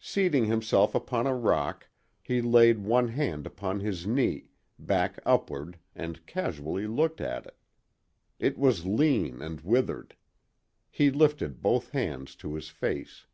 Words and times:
Seating 0.00 0.46
himself 0.46 0.94
upon 0.94 1.26
a 1.26 1.34
rock, 1.34 1.90
he 2.22 2.40
laid 2.40 2.78
one 2.78 3.08
hand 3.08 3.46
upon 3.46 3.80
his 3.80 4.06
knee, 4.06 4.48
back 4.78 5.18
upward, 5.26 5.78
and 5.94 6.24
casually 6.24 6.86
looked 6.86 7.20
at 7.20 7.44
it. 7.44 7.58
It 8.38 8.56
was 8.56 8.86
lean 8.86 9.42
and 9.42 9.60
withered. 9.60 10.16
He 10.90 11.10
lifted 11.10 11.60
both 11.60 11.90
hands 11.90 12.34
to 12.36 12.54
his 12.54 12.70
face. 12.70 13.26